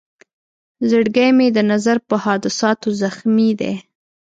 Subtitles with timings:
[0.89, 3.73] زړګی مې د نظر په حادثاتو زخمي دی.